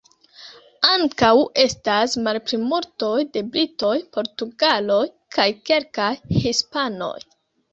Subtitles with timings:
[0.91, 1.27] Ankaŭ
[1.63, 5.01] estas malplimultoj de britoj, portugaloj
[5.37, 7.17] kaj kelkaj hispanoj.